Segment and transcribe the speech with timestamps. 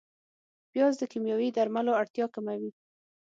[0.71, 2.71] پیاز د کیمیاوي درملو اړتیا کموي